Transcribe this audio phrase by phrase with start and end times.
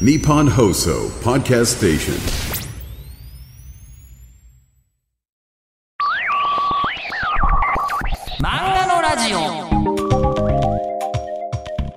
[0.00, 2.14] Nippon Hoso Podcast Station.
[8.40, 9.38] 漫画のラジオ。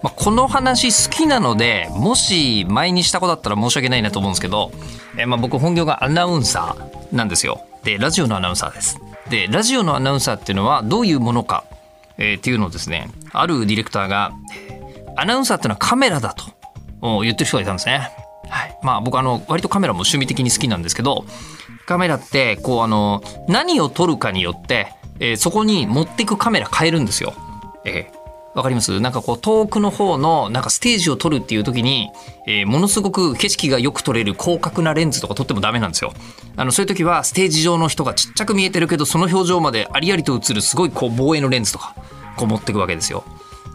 [0.03, 4.71] まあ、この話好きなのでもし前にしたことだったら申し訳ないなと思うんですけど、
[5.17, 7.65] えまあ僕本業がアナウンサーなんですよ。
[7.83, 8.99] でラジオのアナウンサーです。
[9.31, 11.63] でラジオのアナウンサーっていうのはどういうものか、
[12.19, 14.33] えーっていうのをですねあるディレクターが
[15.15, 16.56] アナウンサーっていうのはカメラだと。
[17.01, 18.11] 言ってる人がいたんですね
[18.49, 21.25] はい、まあ僕あの割とカメラも趣味的に好きなんですけど
[21.85, 27.33] カメラってこうあの何を撮るかによって、えーそこに持っていくカメラ変えるんですよ。
[27.85, 28.17] えー
[28.55, 28.99] わかります？
[28.99, 32.09] なんかこう遠くの方のなんかステージを撮るっていう時に、
[32.47, 36.13] えーものすごく景色がよく撮れる広角なレンズとか撮ってもダメなんですよ。
[36.55, 41.95] あのそういう時はステージ上の人がちっちゃく見えてるけどその表情までありありと映るすごいこう望遠のレンズとか
[42.35, 43.23] こう持ってくわけですよ。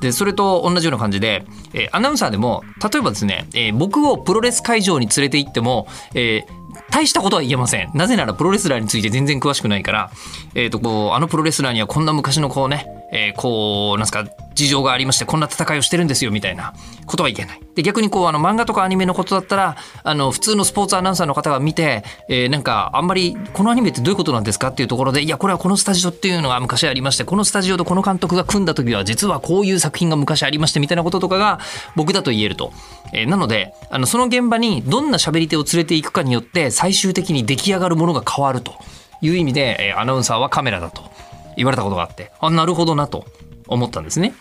[0.03, 7.91] でそれと同じような感じで、えーアナウンサーでも例えばですね、えー僕をプロレス会場に連れて行っても、えー大したことは言えません。
[7.95, 10.11] なぜならプロレスラーについて全然詳しくないから、
[10.55, 14.25] えっ、と、こう、あのプロレスラーにはこんな昔のこうね、えーこう、なんすか、
[14.55, 16.73] 事情がありまして、こんな戦いをしてるんですよ、みたいな
[17.07, 17.61] ことは言えない。
[17.75, 31.61] で、逆にこう、あの、漫画とかアニメのことだったら、あの、普通のスポーツアナウンサーの方が見て、えーなんか、あんまり、このアニメってどういうことなんですかっていうところで、いや、これはこのスタジオっていうのが昔ありまして、このスタジオとこの監督が組んだ時は、実はこういう作品が昔ありまして、みたいなこととかが、
[31.97, 32.73] 僕だと言えると。
[33.13, 38.73] えーなので、あの、その現場にどんな喋り手を連れていくかによって、最終的に出来上がるものが変わると
[39.21, 41.11] いう意味で、えーアナウンサーはカメラだと
[41.57, 43.27] 言われたことがあって、あ、なるほどなと
[43.69, 44.35] 思ったんですね。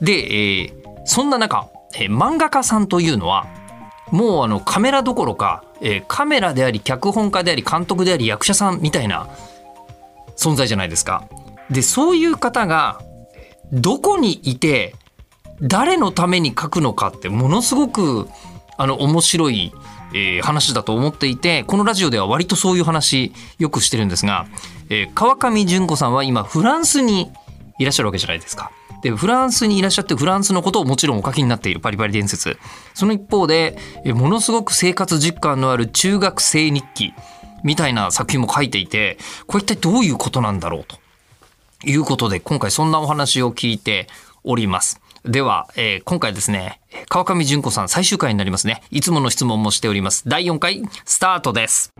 [0.00, 3.46] で、えーそんな中、えー漫画家さんというのは、
[4.10, 9.28] もうあのカメラどころか、えーカメラであり脚本家であり監督であり役者さんみたいな
[10.36, 11.28] 存在じゃないですか。
[11.70, 13.00] でそういう方が
[13.72, 14.94] どこにいて
[15.60, 18.28] 誰のために書くのかってものすごく
[18.76, 19.72] あの面白い、
[20.14, 24.46] えー話だと思っていてこのラジオでは割とそういう話よくしてるんですが、
[24.88, 27.30] えー川上純子さんは今フランスに
[27.78, 28.70] いらっしゃるわけじゃないですか。
[29.02, 32.56] でフランスにいらっしゃってフランスのことをもちろんお書きになっているパリパリ伝説
[32.94, 37.12] その一方でえものすごく生活実感のある中学生日記
[37.62, 40.96] みたいな作品も書いていてこれ一体どういうことなんだろうと
[41.86, 44.06] いうことで、今回そんなお話を聞いて
[44.42, 45.00] おります。
[45.24, 48.82] では、えー今回ですね、川上純子さん最終回になりますね。
[48.90, 50.28] いつもの質問もしております。
[50.28, 51.94] 第4回、スタートです。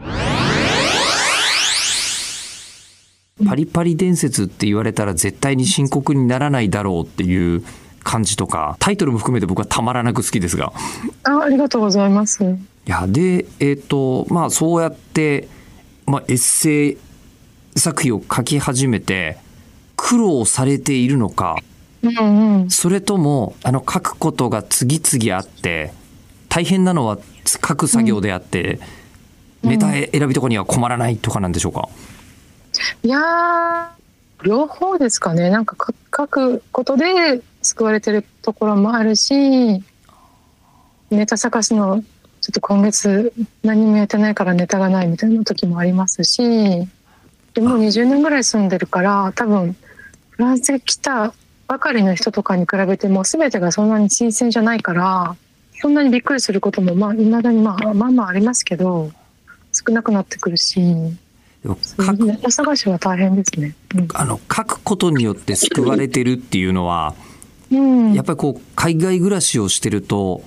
[3.49, 7.65] パリパリ伝説って言われたら絶対に深刻にならないだろうっていう
[8.03, 10.75] 感じとか、タイトルも含めて僕はたまらなく好きですが。
[11.23, 12.45] あありがとうございます。
[12.45, 15.49] いやでえっ、とまあそうやって、
[16.05, 16.99] まあ、エッセイ
[17.75, 19.39] 作品を書き始めて
[19.97, 21.57] 苦労されているのか
[22.05, 22.71] うんうん。
[22.71, 25.93] それともあの書くことが次々あって
[26.49, 28.79] 大変なのは書く作業であって、
[29.63, 31.89] ネタ選びとかには困らないとかなんでしょうか、
[33.03, 35.51] いやー、両方ですかね。
[35.51, 39.83] なんかか書くことで救われてるところもあるし、
[41.11, 42.03] ネタ探しの
[42.41, 43.33] ちょっと今月
[43.63, 46.43] 何もやってないからネタがないみたいな時もありますし、
[47.55, 49.77] でもう20年ぐらい住んでるから、多分
[50.31, 51.33] フランスに来た
[51.67, 55.37] ばかりの人とかに比べても全てがそんなに新鮮じゃないから、
[55.81, 59.11] そんなにびっくりすることもまあ未だにまあまあまあありますけど、
[59.73, 63.75] 少なくなってくるし、ネタ探しは大変ですね。
[64.15, 67.15] あの書くことによって救われてるっていうのは
[67.71, 68.13] うん。
[68.13, 70.43] やっぱりこう海外暮らしをしてると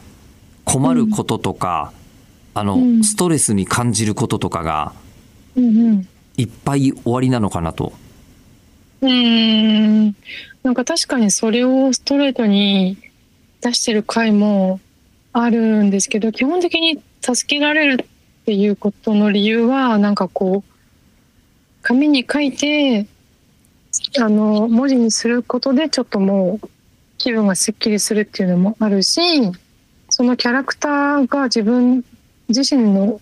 [0.63, 1.91] 困ることとか、
[2.53, 4.93] あのうんストレスに感じることとかが
[5.55, 6.07] うんうん。
[6.37, 7.93] いっぱい終わりなのかなと。
[9.01, 9.96] うーん。
[10.67, 12.97] なんか確かにそれをストレートに
[13.61, 14.81] 出してる回も
[15.31, 18.05] あるんですけど、基本的に助けられるっ
[18.45, 23.07] ていうことの理由は、なんかこう、紙に書いて、
[24.19, 26.69] あの、文字にすることでちょっともう
[27.17, 29.21] 気分がすっきりするっていうのもあるし、
[30.09, 32.03] そのキャラクターが自分
[32.49, 33.21] 自身の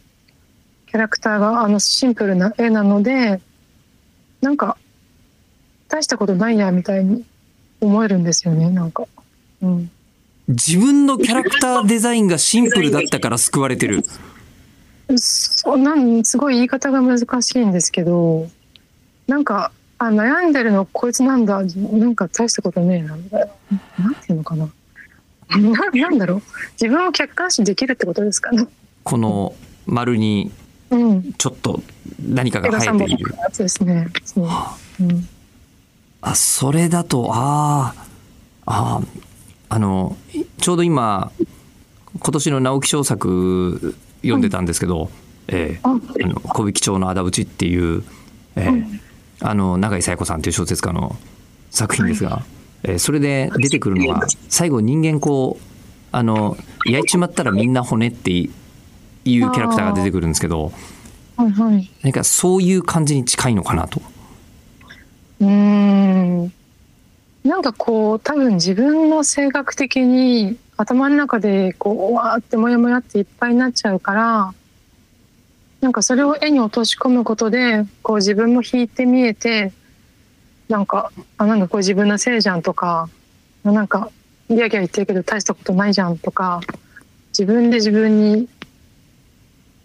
[0.88, 3.40] キャラクターがあのシンプルな絵なので、
[4.42, 4.80] なんか
[5.88, 7.24] 大したことないやみたいに
[7.86, 9.06] 思えるんですよねなんか。
[9.62, 9.92] うん、
[10.48, 14.04] 自分のキャラクターデザインがシンプルだったから救われてる。
[15.18, 18.50] そうなんすごい言い方が難しいんですけど
[19.28, 23.50] なんかあ悩んでるのこいつなんだなんか大したことねえなみたい
[24.00, 24.68] ななんていうのかな
[25.48, 26.42] ななんだろう
[26.72, 28.68] 自分を客観視できるってことですかね。
[29.04, 29.54] この
[29.86, 30.52] 丸に
[30.92, 31.82] うん、ちょっと
[32.22, 34.08] 何かが枝生えているさんですね。
[34.24, 34.48] そう
[35.02, 35.28] うん
[36.28, 37.94] あそれだとあ
[38.66, 39.02] あ
[39.70, 40.18] あの
[40.58, 41.32] ちょうど今
[42.20, 45.12] 今年の直木賞作読んでたんですけど、
[45.48, 48.04] えーああの小引町の仇討ちっていう、
[48.56, 49.00] えー
[49.42, 51.16] あの永井紗耶子さんという小説家の
[51.70, 52.44] 作品ですが、
[52.84, 55.64] えーそれで出てくるのが最後人間こう
[56.12, 58.52] あの焼いちまったらみんな骨っていう
[59.26, 60.72] キャラクターが出てくるんですけど
[61.38, 61.92] はいはい。
[62.02, 64.02] なんかそういう感じに近いのかなと。
[65.42, 66.54] うーん。
[67.44, 74.54] なんかこう、多分自分の性格的に頭の中でこう、わーってもやもやっていっぱいになっちゃうから、
[75.82, 79.72] なんかそれを絵に落とし込むことで、こう自分も引いて見えて、
[80.68, 83.10] なんか、あ、なんかこう自分のせいじゃんとか、
[83.64, 84.10] あなんか、
[84.50, 86.62] ギャギャ言ってるけど大したことないじゃんとか、
[87.30, 88.48] 自分で自分に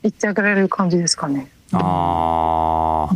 [0.03, 1.51] 言ってあげられる感じですかね。
[1.73, 3.15] ああ、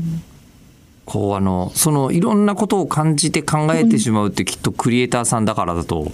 [1.04, 6.10] こうあのそのいろんなことを感じて考えてしまうってきっとクリエイターさんだからだと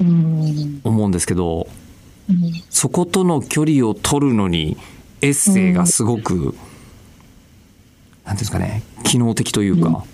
[0.00, 0.80] うん。
[0.84, 1.66] 思うんですけど
[2.30, 4.76] うんそことの距離を取るのに
[5.20, 6.54] エッセイがすごく、
[8.24, 10.04] なんですかね機能的というか、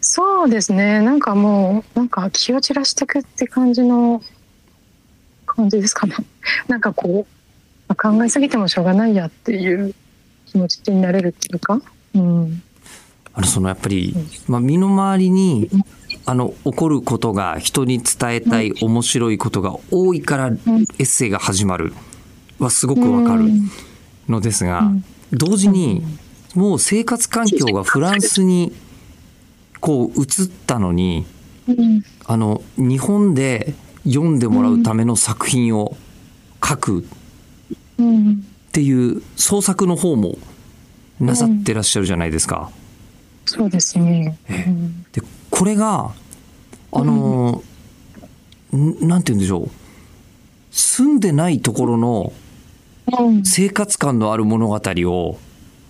[0.00, 1.00] そうですね。
[1.00, 4.22] なんかもう、なんか気を散らしていくって感じの
[5.46, 6.16] 感じですかね。
[6.68, 7.32] なんかこう、
[7.88, 9.94] まあ考えすぎてもしょうがないやっていう
[10.46, 11.80] 気持ちになれるっていうか。
[12.14, 12.62] うん。
[13.32, 14.14] あのそのやっぱり、
[14.48, 15.70] まあ、身の回りに
[16.26, 21.92] あの起こることが人に伝えたい面白いことが多いからエッセイが始まる。
[22.58, 23.44] はすごくわかる
[24.28, 24.92] のですが、
[25.32, 26.02] 同時に
[26.54, 28.72] もう生活環境がフランスに
[29.80, 30.26] こう移っ
[30.66, 31.26] たのに
[31.68, 32.02] うん。
[32.26, 33.74] あの日本で
[34.04, 35.96] 読んでもらうための作品を
[36.64, 37.06] 書く
[37.98, 38.44] うん。
[38.68, 40.38] っていう創作の方も
[41.20, 42.70] なさってらっしゃるじゃないですか。
[43.46, 44.38] そうですね。
[44.48, 46.12] えうんでこれが
[46.92, 49.70] あのーんなんて言うんでしょう
[50.70, 52.32] 住んでないところの
[53.18, 53.44] うん。
[53.44, 55.38] 生活感のある物語を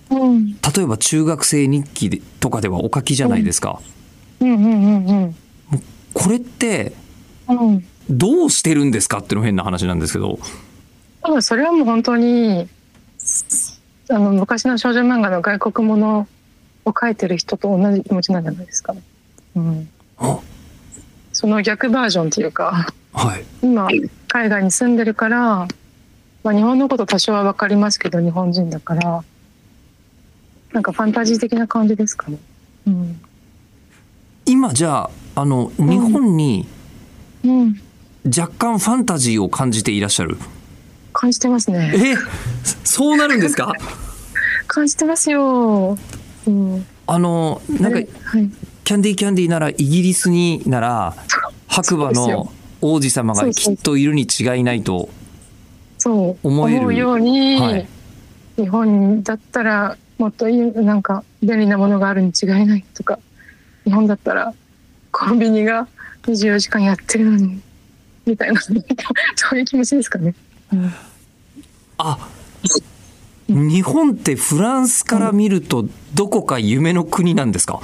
[0.09, 0.53] うん。
[0.53, 3.79] 例えば中学生日記でとかではお書きじゃないですか。
[4.39, 4.53] うん。
[4.55, 5.05] うん。
[5.07, 5.35] うん。
[6.13, 6.93] これって
[7.47, 7.85] うん。
[8.09, 10.39] どうしてるんですかっていうの変な話なんですけど。
[11.21, 12.67] 多分それはもう本当に、
[14.11, 16.27] あの、昔の少女漫画の外国もの
[16.85, 19.01] を描いてる人と同じ気持ちなんじゃないですかね。
[19.55, 19.89] うん。
[20.17, 20.39] あ
[21.33, 23.43] その逆バージョンっていうか、はい。
[23.63, 23.87] 今
[24.27, 25.67] 海外に住んでるから、
[26.43, 29.23] まあ、日本のこと多少は分かりますけど日本人だから
[30.73, 32.37] なんかファンタジー的な感じですかね。
[32.87, 33.21] うん
[34.45, 36.67] 今じゃああの日本に
[37.43, 37.81] うん、
[38.25, 40.37] 若干ファンタジーを感じていらっしゃる？
[41.13, 41.93] 感じてますね。
[41.95, 42.15] え
[42.83, 43.73] そうなるんですか？
[44.71, 45.97] 感じてますよ。
[46.47, 48.49] うん、あのなんかはい、
[48.85, 51.13] キャンディーキャンディーならイギリスになら
[51.67, 55.09] 白馬の王子様がきっといるに違いないと
[55.97, 56.47] そう。
[56.47, 56.87] 思える。
[56.87, 57.87] うように、はい。
[58.55, 63.19] 日本だったらもっといいなんか便利なものがあるに違いないとか
[63.83, 64.53] 日本だったら
[65.11, 65.89] コンビニが
[66.23, 67.59] 24時間やってるのに
[68.25, 68.71] みたいなそ
[69.53, 70.33] ういう気持ちですかね。
[70.71, 70.93] うん。
[71.97, 72.29] あ
[73.53, 77.79] 日本ってフランスから見るとどこか夢の国なんですか？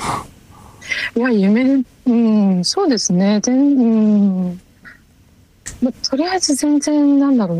[1.15, 3.39] いや、夢、うん、そうですね。
[3.41, 4.61] 全、うん。
[5.81, 7.57] まとりあえず全然、なんだろう。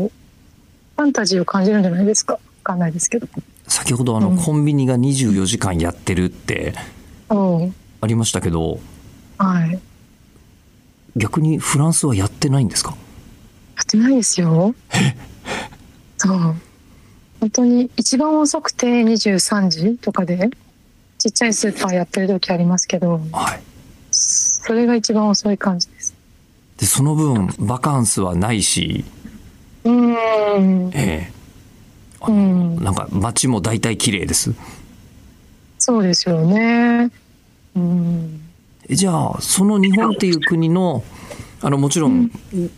[0.96, 2.34] ファンタジーを感じるんじゃないですか？
[2.34, 3.28] わかんないですけど。
[3.66, 6.74] 先ほどあのうんコンビニが24時間やってるって
[7.28, 7.74] うん。
[8.00, 8.80] ありましたけど
[9.36, 9.72] はい。
[9.72, 9.78] や
[11.16, 12.96] 逆にフランスはやってないんですか？
[13.82, 14.74] ってないですよ。
[16.16, 16.54] そう。
[17.40, 20.50] 本当に一番遅くて23時とかで、
[21.18, 23.60] ちっちゃいスーパーやってる時ありますけど、はい
[24.10, 26.14] それが一番遅い感じです。
[26.78, 29.04] でその分バカンスはないし、
[29.84, 30.90] うん。
[30.94, 31.32] ええ
[32.26, 32.76] うん。
[32.82, 34.52] なんか街も大体綺麗です
[35.78, 37.10] そうですよね。
[37.76, 38.40] うん。
[38.88, 41.04] えじゃあその日本っていう国の
[41.60, 42.30] あのもちろん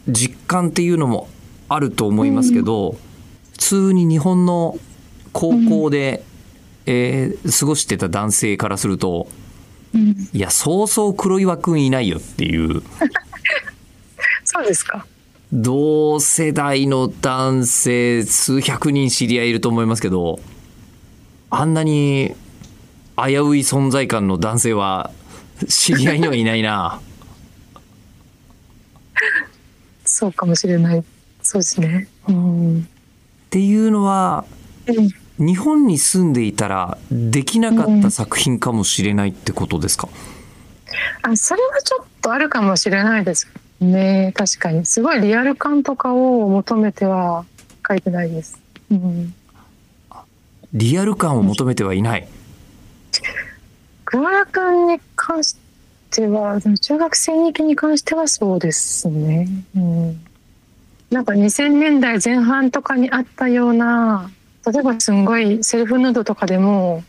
[0.08, 1.28] 実感っていうのも
[1.68, 2.98] あると思いますけど、普
[3.60, 4.78] 通に日本の
[5.32, 6.24] 高校で、
[6.86, 9.28] えー過ごしてた男性からすると
[9.94, 10.28] うん。
[10.32, 12.82] いやそうそう黒岩くんいないよっていう
[14.44, 15.06] そうですか。
[15.52, 20.38] 同世代の男性数百人知り合いいると思いますけど
[21.50, 22.34] あんなに
[23.16, 25.10] 危うい存在感の男性は
[25.68, 27.00] 知り合いにはいないな。
[30.04, 31.04] そうかもしれない。
[31.42, 32.08] そうですね。
[32.28, 32.88] うん。
[33.50, 34.44] っていうのは
[35.36, 40.08] 日本に住んでいたらできなかった作品かもしれないってことですか、
[41.22, 43.48] あ、それはちょっとあるかもしれないです。
[43.80, 47.44] ね確かにすごいリアル感とかを求めては
[47.88, 48.56] 書いてないです。
[48.88, 49.34] うん、
[50.72, 52.28] リアル感を求めてはいない。
[54.04, 55.56] 桑原君に関し
[56.12, 59.48] ては中学生日記に関してはそうですね。
[59.74, 60.20] うん、
[61.10, 64.30] なんか2000年代前半とかにあったような
[64.66, 67.02] 例えばすんごいセルフヌードとかでも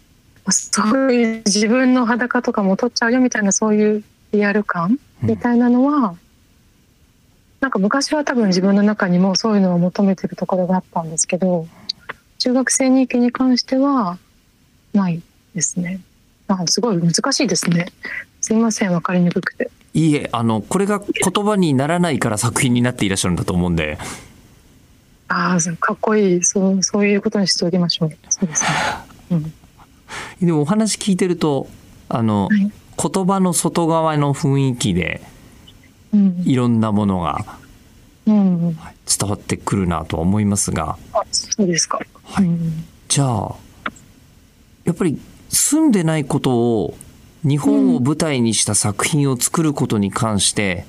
[0.49, 6.15] そういう自分の裸とかも撮っちゃうよみたいなそういうリアル感みたいなのは、
[7.59, 11.67] なんか昔は多分自分の中にもそういうのを求めてるところがあったんですけど
[12.39, 14.17] 中学生日記に関しては
[14.93, 15.21] ない
[15.53, 15.99] ですね。
[16.47, 17.87] あすごい難しいですね。
[18.41, 19.69] すいません分かりにくくて。
[19.93, 23.97] いいえ、あの、これが言葉にならないから作品になっていらっしゃるんだと思うんで、
[25.27, 26.43] ああかっこいい。
[26.43, 28.11] そうそういうことにしておきましょう。
[28.29, 28.69] そうですね。
[29.31, 29.53] うん。
[30.45, 31.67] でもお話聞いてると、
[32.09, 32.71] あの、はい。
[33.01, 35.21] 言葉の外側の雰囲気で
[36.13, 36.43] うん。
[36.45, 37.45] いろんなものが
[38.27, 41.99] うん、伝わってくるなとは思いますが、あそうですか。
[42.23, 42.45] はい。
[42.45, 42.83] うん。
[43.07, 43.55] じゃあ、
[44.83, 45.19] やっぱり
[45.49, 46.97] 住んでないことを
[47.43, 50.85] 日本を舞台にした作品を作ることに関して、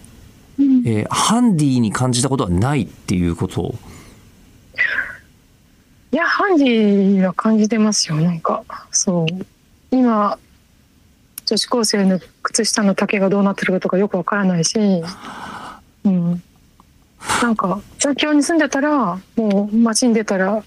[0.58, 3.74] うんえーハンディに感じたことはないっていうことを
[6.12, 8.16] いや、ハンディは感じてますよ。
[8.16, 9.26] なんか、そう。
[9.90, 10.38] 今、
[11.46, 14.78] 女子高生の靴下の丈がどうなってるかとかよくわからないし、
[16.04, 16.42] うん。
[17.40, 20.62] なんか、東京に住んでたら、もう街に出たら、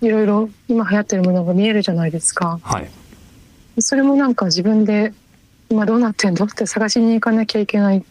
[0.00, 2.60] いろいろ今流行ってるものが見えるじゃないですか。
[2.62, 2.88] はい。
[3.80, 5.12] それもなんか自分で、
[5.70, 6.44] 今どうなってんの？
[6.46, 8.02] って探しに行かなきゃいけないっ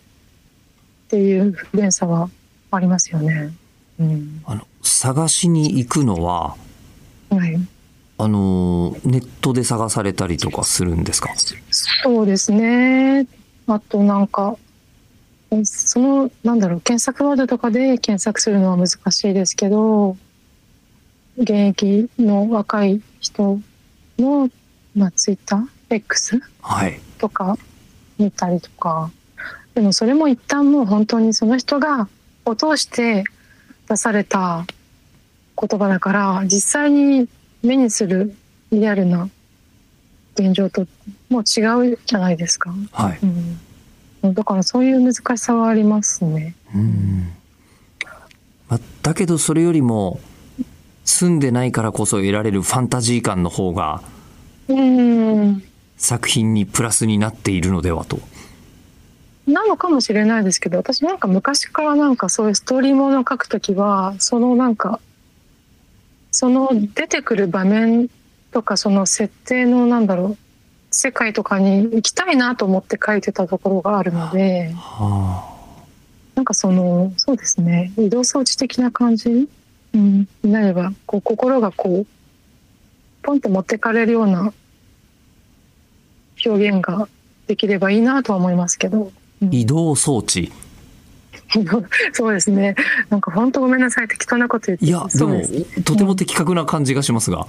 [1.08, 2.30] ていう不便さは
[2.72, 3.54] ありますよね。
[4.00, 4.42] うん。
[4.46, 6.56] あの、探しに行くのは、
[7.30, 7.56] はい。
[8.18, 11.30] あのー、ネットで探されたりとかするんですか？
[11.70, 13.28] そうですね。
[13.68, 14.58] あとなんか、
[15.64, 20.18] その、なんだろう、検索ワードとかで検索するのは難しいですけど、
[21.38, 23.60] 現役の若い人
[24.20, 24.50] の、
[24.96, 27.00] まあ、ツイッター X はい。
[27.18, 27.58] とか
[28.18, 29.12] 見たりとか、
[29.74, 32.08] でもそれも一旦もう本当にその人が
[32.46, 33.24] を通して
[33.90, 34.66] 出された
[35.60, 37.28] 言葉だから、実際に
[37.62, 38.36] 目にする
[38.72, 39.30] リアルな
[40.36, 40.88] 現状と
[41.30, 42.74] もう違うじゃないですか。
[42.92, 43.20] はい。
[44.24, 46.56] うん、だからそういう難しさはありますね。
[46.76, 47.32] うん。
[48.68, 50.20] まあ、だけどそれよりも、
[51.06, 54.02] 住んでないからこそ得られるファンタジー感の方が
[54.70, 55.64] うん。
[55.98, 58.20] 作品にプラスになっているのではと。
[59.48, 65.00] なのかもしれないですけど、私なんか昔からなんかそういうストーリーものを書くときは、そのなんか、
[66.32, 68.10] その出てくる場面
[68.52, 70.38] とかその設定のなんだろう、
[70.92, 75.54] 世界とかに行きたいなと思って書いてたところがあるので、は
[76.36, 79.50] なんかその、そうですね、移動装置的な感じ、
[79.94, 82.08] うん、になれば、こう心がこう、
[83.24, 84.54] ポンと持ってかれるような
[86.46, 87.08] 表現が
[87.48, 89.12] できればいいなとは思いますけど。
[89.42, 90.52] あ、移動装置。
[92.14, 92.76] そうですね。
[93.10, 94.86] なんか本当ごめんなさい適当なこと言って。
[94.86, 95.42] いや、でも
[95.84, 97.48] とても的確な感じがしますが。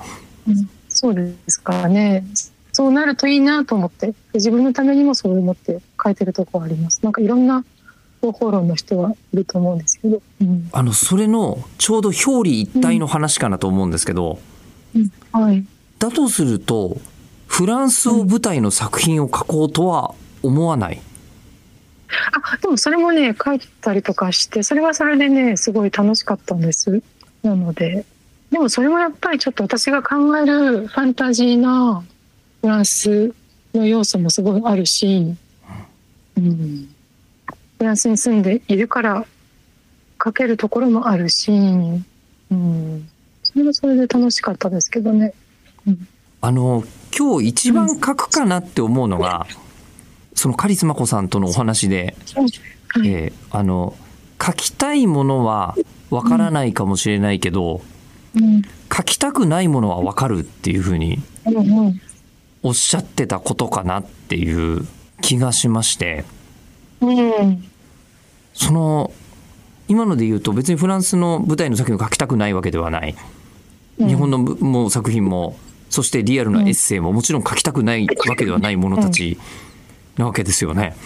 [0.49, 2.25] うんそうですからね。
[2.73, 7.01] そうなるといいなと思って、自分のためにもそう思って書いてるところあります。
[7.03, 7.65] なんかいろんな
[8.21, 10.23] 方法論の人はいると思うんですけど。
[10.41, 14.39] うんあの、それの、ちょうど表裏一体の話かなと思うんですけど、
[15.33, 15.65] はい。
[15.99, 16.97] だとすると、
[17.47, 21.01] フランスを舞台の作品を書こうとは思わない？
[22.33, 27.03] あ、でもそれもね、書いたりとかして、それはそれでね、すごい楽しかったんです。
[27.43, 28.05] なので、
[28.51, 32.05] でもそれもやっぱりちょっと私が考えるファンタジーな
[32.61, 33.35] フランス
[33.75, 35.35] の要素もすごいあるし、
[36.37, 36.89] うん、
[37.79, 39.27] フランスに住んでいるから
[40.23, 43.09] 書けるところもあるし、うん、
[43.43, 45.35] それはそれで楽しかったですけどね。
[46.41, 46.85] あの、
[47.17, 49.47] 今日一番書くかなって思うのが、
[50.35, 53.09] そのカリスマ子さんとのお話で、はい。
[53.09, 53.97] えーあの、
[54.45, 55.77] 書きたいものは
[56.11, 57.83] わからないかもしれないけど、
[58.35, 58.63] うん。
[58.95, 61.19] 書きたくないものはわかるっていうふうに
[62.63, 64.87] おっしゃってたことかなっていう
[65.21, 66.25] 気がしまして、
[67.01, 67.65] うん。
[68.55, 69.13] その、
[69.89, 73.15] 今ので言うと別にフランスの舞台の作品を書きたくないわけではない。
[73.99, 74.09] うん。
[74.09, 75.57] 日本のぶもう作品も、
[75.91, 79.39] そしてリアルなエッセイももちろん書きたくないわけではない者たち
[80.17, 80.97] なわけですよね。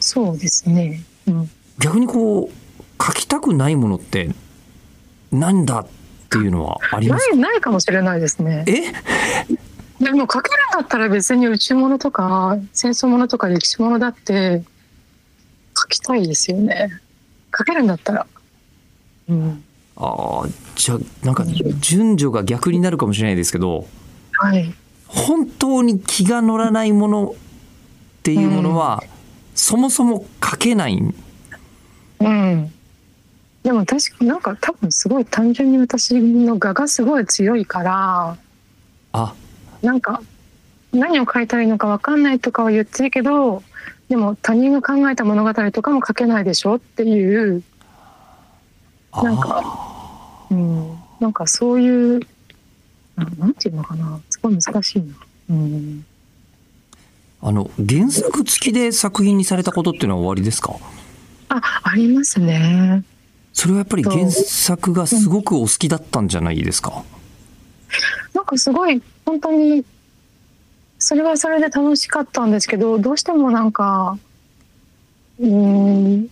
[0.00, 1.02] そうですね。
[1.26, 4.30] うん逆にこう、書きたくないものって
[5.32, 5.86] なんだっ
[6.30, 8.64] ていうのはありますないないかもしれないですね。
[8.68, 8.92] え？
[10.02, 14.62] でも書けるんだったら別に宇宙物とか戦争物とか歴史物だって
[15.76, 16.90] 書きたいですよね。
[17.56, 18.26] 書けるんだったら。
[19.28, 19.64] うん。
[19.96, 23.86] ああじゃあなんか順序が逆になるかもしれないですけど
[24.32, 24.74] はい。
[25.06, 29.02] 本当に気が乗らないものっていうものは、
[29.54, 30.98] そもそも書けない
[32.20, 32.72] うん。
[33.62, 38.36] でも確かなんか多分すごい単純に私の画がすごい強いから、
[39.12, 39.34] あ
[39.82, 40.20] なんか
[40.92, 43.62] 何を書いたらいいのか分かんないとかは言ってるけど、
[44.08, 47.62] でも他人が考えた物語とかも書けないでしょっていう、
[49.22, 52.20] なんか、うん、なんかそういう、
[53.16, 55.14] ななんていうのかな、すごい難しいな。
[55.50, 56.04] うん。
[57.40, 60.74] あの原作付きで作品にされたことっていうのは終わりですか？
[61.50, 63.04] あ、ありますね。
[63.52, 67.04] それはやっぱり原作がすごくお好きだったんじゃないですか？
[68.32, 69.84] なんかすごい本当に
[70.98, 74.18] それはそれで楽しかったんですけどどうしてもなんか
[75.38, 76.28] うーん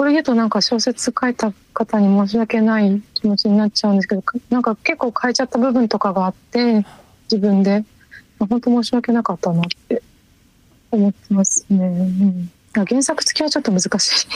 [0.00, 6.86] これ言うとなんか小説書いた方に申し訳ない気持ちになっちゃうんですけどかなんか結構変えちゃった部分とかがあって
[7.30, 7.84] 自分で。
[8.38, 10.02] 本当申し訳なかったなって
[10.90, 14.26] 思ってますね、うん、原作付きはちょっと難し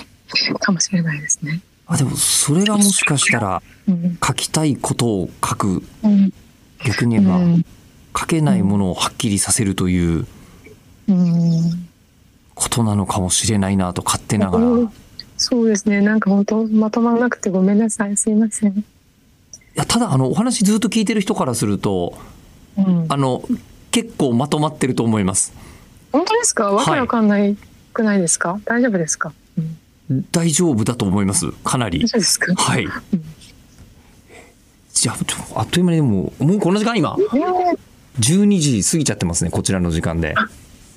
[0.50, 1.62] いかもしれないですね。
[1.86, 4.18] あでもそれがもしかしたらうん。
[4.22, 6.30] 書きたいことを書くうん。
[6.84, 7.64] 逆に言えばうん。
[8.14, 10.26] 書けないものをはっきりさせるという
[11.08, 11.88] うん。
[12.54, 14.64] ことなのかもしれないなと勝手ながら。
[14.66, 14.92] うん
[15.36, 16.00] そうですね。
[16.00, 18.16] なんか本当まとまらなくてごめんなさい。
[18.16, 18.78] すいません。
[18.78, 18.82] い
[19.74, 22.16] やただあのお話ずっと聞いてる人からすると
[22.76, 23.44] うん、あの
[23.92, 25.52] 結構まとまってると思います
[26.10, 26.72] 本当ですか？
[26.72, 27.56] わけわかんない
[27.92, 28.60] くないですか？
[28.64, 29.32] 大丈夫ですか？
[30.10, 32.54] うん、大丈夫だと思いますかなり大丈夫ですか？
[32.56, 32.88] はい
[34.92, 35.16] じゃあ
[35.60, 37.16] あっという間にでももうこの時間今？
[37.18, 37.78] えー
[38.18, 40.48] 12時過ぎちゃってますねこちらの時間であ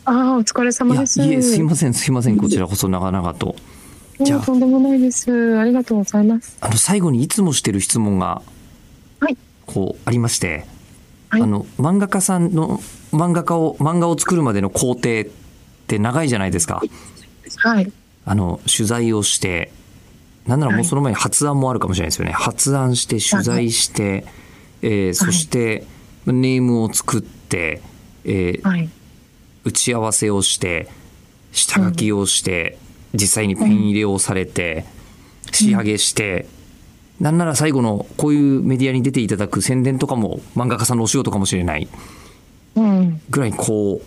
[0.06, 1.22] あ、お疲れ様です。
[1.22, 3.56] いえすいませんすいませんこちらこそ長々と
[4.20, 5.58] じゃあとんでもないです。
[5.60, 6.58] ありがとうございます。
[6.62, 8.42] あの最後にいつもしてる質問が
[9.20, 9.38] はい。
[9.66, 10.66] こうありまして、
[11.30, 12.80] はいあの漫画家さんの
[13.12, 15.24] 漫画家を漫画を作るまでの工程っ
[15.88, 16.82] て長いじゃないですか。
[17.58, 17.92] はい。
[18.26, 19.72] あの取材をして
[20.46, 22.32] なんならもうその前に発案もあるかもしれないですよね。
[22.32, 24.26] 発案して取材して、
[24.82, 25.86] えーそして
[26.26, 27.82] ネームを作って、
[28.26, 28.90] えーはい。
[29.64, 30.90] 打ち合わせをして
[31.52, 32.78] 下書きをして、
[33.14, 34.86] 実際にペン入れをされて
[35.52, 36.48] 仕上げして、
[37.20, 41.88] なんなら最後のこういうメディアに出ていただく宣伝とかも漫画家さんのお仕事かもしれない
[42.76, 43.22] うん。
[43.30, 44.02] ぐらいこ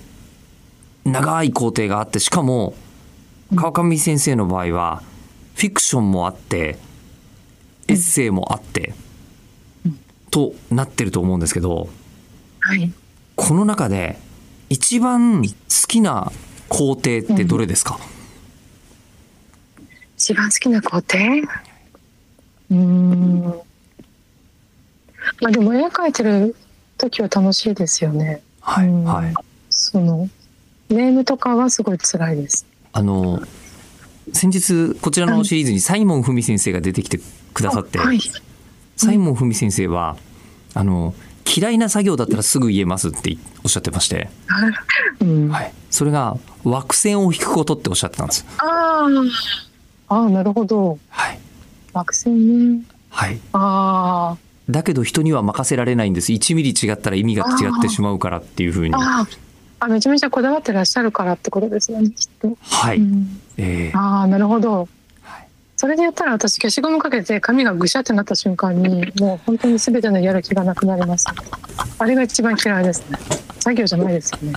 [1.04, 2.74] う長い工程があってしかも
[3.54, 5.02] 川上先生の場合は
[5.56, 6.78] フィクションもあって
[7.88, 8.94] エッセイもあって
[10.30, 11.88] となってると思うんですけど
[12.60, 12.92] はい。
[13.34, 14.18] この中で
[14.68, 15.52] 一番好
[15.88, 16.30] きな
[16.68, 17.98] 工程ってどれですか、
[20.20, 21.16] 一番好きな工程？
[22.70, 23.42] うーん。
[25.40, 26.54] まあでも絵描いてる
[26.98, 28.42] 時は楽しいですよね。
[28.60, 29.34] はい、うんはい。
[29.70, 30.28] その
[30.90, 32.66] ネームとかはすごい辛いです。
[32.92, 33.40] あの
[34.34, 37.18] 先日こちらのシリーズにサイモン文先生が出てきて
[37.54, 38.20] くださって、はい。
[38.98, 40.18] サイモン文先生は
[40.74, 41.14] あの
[41.46, 44.28] 嫌いな作業だったらすぐ言えますっておっしゃってまして、
[45.20, 45.48] うん。
[45.48, 48.44] はい、それが枠線を引くことっておっしゃってたんです。
[48.58, 49.06] あ
[50.10, 50.16] あ。
[50.16, 50.98] ああ、なるほど。
[51.08, 51.38] はい、
[51.92, 52.82] 惑星ね。
[53.08, 53.38] はい。
[53.52, 54.36] あ
[54.68, 56.32] だけど人には任せられないんです。
[56.32, 58.98] 1ミリ違ったら意味が違ってしまうからっていうふうにあ。。
[58.98, 59.26] ああ。
[59.86, 62.56] あ、めちゃめちゃこだわってらっしゃるからってことですよね、きっと。
[62.62, 62.98] はい。
[62.98, 64.88] うんえーああ、なるほど。
[65.22, 65.46] はい
[65.76, 71.26] それで言ったら私消しゴムかけて髪がぐしゃってなった瞬間にもう本当に全てのやる気がなくなります。
[71.98, 73.18] あれが一番嫌いですね。
[73.60, 74.52] 作業じゃないですよね。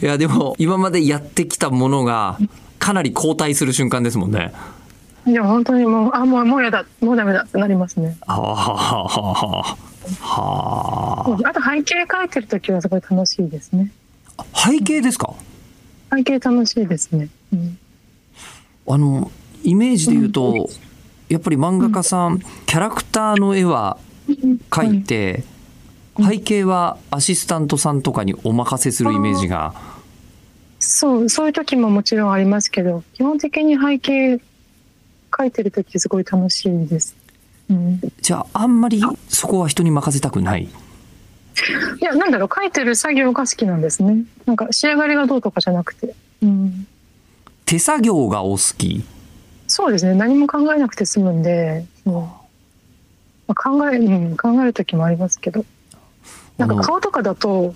[0.00, 2.38] いやでも今までやってきたものが
[2.82, 4.52] かなり後退する瞬間ですもんね。
[5.24, 8.16] いや本当にもうあもうもうやだもうダメだってなりますね。
[8.26, 9.76] ああは
[10.20, 11.24] あ。
[11.44, 13.92] あと背景描いてる時はすごい楽しいですね。
[14.52, 15.32] 背景ですか？
[16.12, 17.28] 背景楽しいですね。
[17.52, 17.78] うん、
[18.88, 19.30] あの
[19.62, 20.68] イメージで言うと、
[21.28, 23.98] やっぱり漫画家さん、キャラクターの絵は
[24.70, 25.44] 描いて、
[26.18, 29.91] 背景はアシスタントさんとかにお任せするイメージが。
[30.84, 34.40] そうそういう時ももちろんありますけど基本的に背景
[35.30, 37.14] 描いてる時すごい楽しいです。
[37.70, 40.64] うん、じゃああんまりそこは人に任せたくない？
[40.64, 40.68] い
[42.04, 44.24] やなんだろう描いてる作業が好きなんですね。
[44.44, 46.14] なんか仕上がりがどうとかじゃなくて。
[46.42, 46.86] うん
[47.64, 49.04] 手作業がお好き？
[49.68, 52.42] そうですね何も考えなくて済むんで、うんま
[53.48, 55.64] あ、考え、うん、考える時もありますけど
[56.58, 57.74] なんか顔とかだと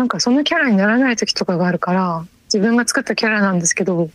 [0.00, 4.08] なんかそのキャラにならない時とかがあるから自分が作ったキャラなんですけど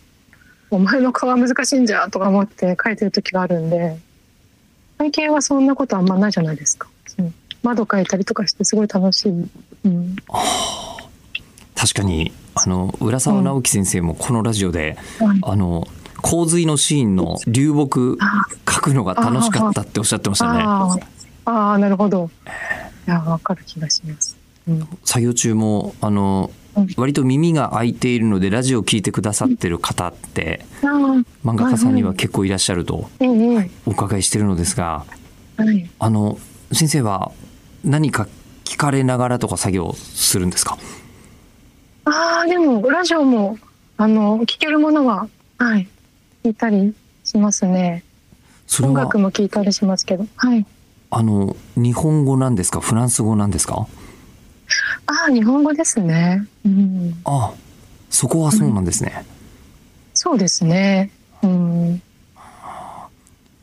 [0.68, 3.96] お前の顔は難しいんじゃとか思って書いてる時があるんで
[4.98, 6.88] 最近はそんなことあんまないじゃないですか。
[7.62, 9.32] 窓描いたりとかしてすごい楽しい。
[9.84, 10.16] うん、
[11.76, 15.86] 確かにあの浦沢直樹先生もこのラジオで、はいあの
[16.22, 18.18] 洪水のシーンの流木
[18.68, 20.62] 書くのが楽しかったっておっしゃってましたね。
[20.64, 21.06] あー
[21.44, 22.28] あーなるほど。
[23.06, 24.25] いやわかる気がします。
[24.68, 26.88] うん、作業中もあのうん。
[26.96, 31.24] 割と耳が開いているのでラジオを聞いてくださってる方って漫
[31.54, 33.08] 画家さんには結構いらっしゃると
[33.86, 35.06] お伺いしてるのですが。
[35.98, 36.38] あの
[36.72, 37.32] 先生は
[37.82, 38.28] 何か
[38.64, 40.76] 聞かれながらとか作業するんですか？
[42.04, 43.56] ああでもラジオも
[43.96, 45.88] あの聞けるものははい。
[46.44, 48.04] 聞いたりしますね。
[48.82, 50.66] 音楽も聞いたりしますけど、はい。
[51.10, 52.80] あの日本語なんですか？
[52.80, 53.86] フランス語なんですか？
[55.06, 56.46] ああ日本語ですね。
[56.64, 57.52] うん、あ
[58.10, 59.24] そこはそうなんですね。
[60.14, 61.10] そうですね。
[61.42, 62.02] うん、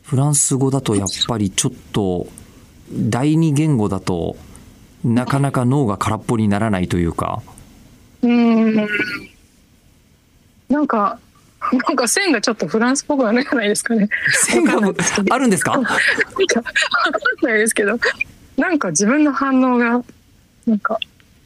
[0.02, 2.26] フランス語だとやっぱりちょっと
[2.92, 4.36] 第二言語だと
[5.04, 7.42] なかなか脳が空っぽにならないというか
[8.22, 8.76] うん、
[10.68, 11.18] なんか
[11.88, 14.08] なんか線がちょっとフランスっぽくはないじゃないですかね。
[14.32, 14.78] 線が
[15.30, 15.94] あるんですかなんか？
[15.94, 16.02] わか
[17.42, 17.98] んないですけど、
[18.56, 20.02] なんか自分の反応が
[20.66, 20.98] なんか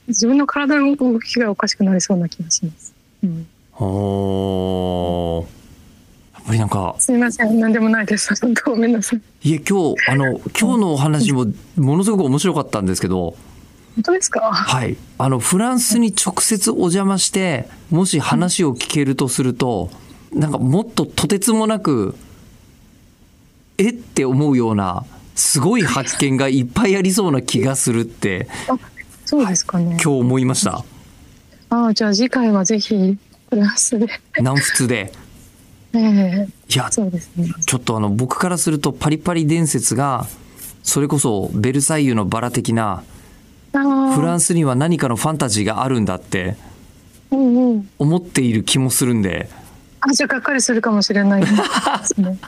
[0.06, 2.94] 自分の体の動きがおかしくなりそうな気がします。
[3.22, 3.46] うん、
[3.78, 5.44] おー
[6.34, 8.32] やっぱりなんかすみません、なんでもないです。
[8.64, 9.20] ごめんなさい。
[9.48, 13.36] いえ今日あの今日のお話もものすごく面白かったんですけど
[13.96, 14.40] 本当ですか？
[14.40, 19.90] はいあのフランスに直接お邪魔してもし話を聞けるとすると
[20.32, 22.14] なんかもっととてつもなく
[23.76, 25.04] えって思うような
[25.34, 28.48] すごい発見がいっぱいありそうな気がするって
[29.28, 29.90] そうですかね。
[29.90, 30.82] 今日思いました
[31.68, 33.18] ああ、じゃあ次回はぜひ
[33.50, 34.06] フランスで。
[34.38, 35.12] 南仏で
[35.92, 37.52] ええいやそうですね。
[37.66, 40.26] ちょっとあの僕からするとパリパリ伝説が
[40.82, 43.02] それこそベルサイユのバラ的な
[43.72, 46.56] フランスには何かのファンタジーがあるんだって
[47.30, 47.90] うんうん。
[47.98, 49.50] 思っている気もするんで
[50.00, 51.48] あ、じゃあがっかりするかもしれない で
[52.02, 52.38] すね。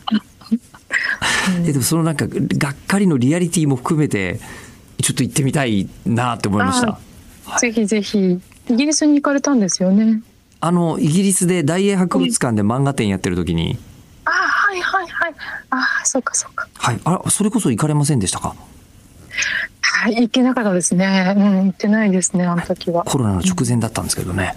[1.66, 4.40] えでもそのなんかがっかりのリアリティも含めて
[5.03, 6.99] ちょっと行ってみたいなって思いました
[7.59, 10.23] ぜひぜひイギリスに行かれたんですよね。
[10.61, 13.79] あのイギリスで大英博物館で漫画展やってる時に
[14.27, 15.35] ああ、はいはいはい。
[15.71, 16.69] ああ、そうかそうか。
[16.75, 18.55] はいあそれこそ行かれませんでしたか？
[19.81, 21.35] はい、行けなかったですね。
[21.37, 23.05] うん、行ってないですね、あの時は。
[23.05, 24.55] コロナの直前だったんですけどね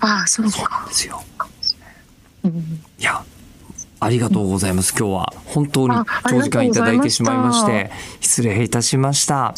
[0.00, 0.88] ああ、そうそうなかん。
[0.88, 1.22] ですよ
[2.44, 2.50] うん、
[2.98, 3.24] いや
[4.04, 4.94] ありがとうございます。
[4.96, 5.94] 今日は本当に
[6.28, 7.90] 長時間いただざいてしまいまして
[8.20, 9.54] 失礼いたしました。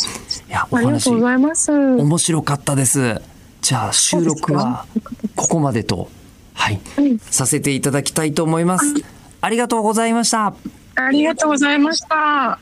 [0.48, 1.10] いやお話。
[1.10, 3.20] 面白かったです。
[3.60, 4.86] じゃあ収録は
[5.34, 6.08] ここまでと
[6.54, 7.18] はいうん。
[7.18, 8.86] させていただきたいと思います。
[9.40, 10.54] ありがとうございました。
[10.94, 12.60] ありがとうございました。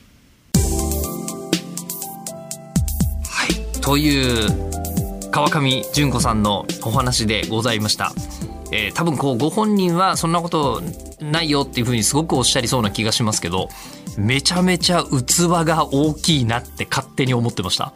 [3.82, 8.12] という川上純子さんのお話でございました。
[8.72, 10.82] えー多分こうご本人はそんなこと
[11.20, 13.68] ないよっていうふうにすごくおっしゃりそうな気がしますけど
[14.16, 17.92] めちゃめちゃ器が大きいなって勝手に思ってました。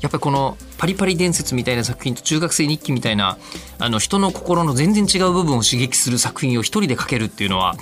[0.00, 3.38] やっぱりこのパリパリ伝説みたいな作品と中学生日記みたいな
[3.78, 7.76] あの人の心の全然違う部分を刺激する作品を一人で書けるっていうのは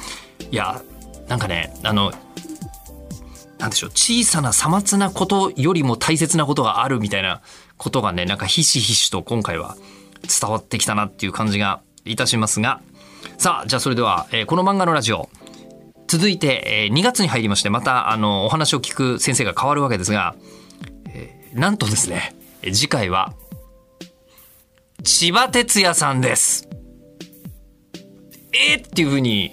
[0.50, 0.82] いや
[1.28, 2.12] なんかねあの
[3.58, 7.42] なんでしょう小さなさまつなことよりも大切なことがあるみたいな
[7.76, 9.76] ことがねなんかひしひしと今回は
[10.26, 12.80] 伝わってきたなっていう感じがいたしますが
[13.38, 15.28] さあじゃあそれでは、えーこの漫画のラジオ
[16.06, 20.36] 続いて、えー2月に入りましてまたあのお話を聞く先生が変わるわけですが、
[21.08, 23.32] えーなんとですねえ次回は
[25.02, 26.68] 千葉哲也さんです。
[28.52, 29.52] えーっていうふうに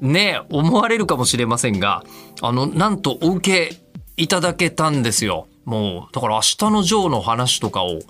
[0.00, 2.04] ね思われるかもしれませんが
[2.40, 3.76] あのなんとお受け
[4.16, 8.00] いただけたんですよもうだから明日のジョーの話とかを、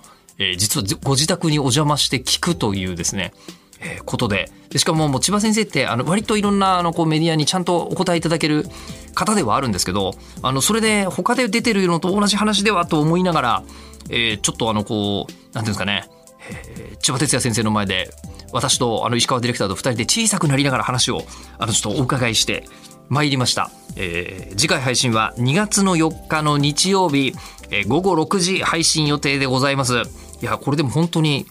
[0.41, 3.33] えー実はご自宅にお邪魔して聞くというですね
[3.79, 4.51] えーことで。
[4.69, 8.65] でしかももう千葉先生ってあの割といろんなあのこうメディアにちゃんとお答えいただける
[9.13, 13.63] 方ではあるんですけどあのそれで他で出てるのと同じ話ではと思いながら、
[14.09, 16.09] えーちょっとあのこうなんていうんですかね、
[16.49, 18.11] えー千葉哲也先生の前で
[18.53, 21.23] 私とあの石川ディレクターと2人で小さくなりながら話を
[21.57, 22.63] あのちょっとお伺いして
[23.09, 27.33] 参りました、えー次回配信は2月の4日の日曜日、
[27.71, 30.03] えー午後6時配信予定でございます。
[30.41, 31.45] いやこれでも本当に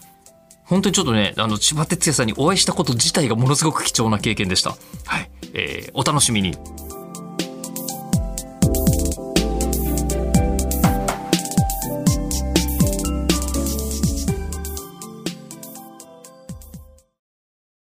[0.71, 4.77] 本当にちょっとね、あの、千葉哲也さんにお会いしたこと自体がものすごく貴重な経験でした。
[5.05, 5.29] はい。
[5.53, 6.55] えーお楽しみに。